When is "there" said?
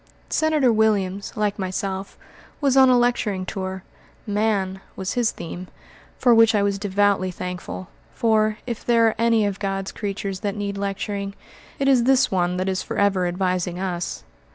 8.83-9.05